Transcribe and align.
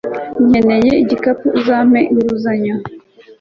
nkeneye 0.49 0.91
igikapu. 1.03 1.45
uzampa 1.59 1.99
inguzanyo 2.13 2.75